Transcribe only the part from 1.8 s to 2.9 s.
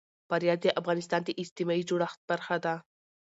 جوړښت برخه ده.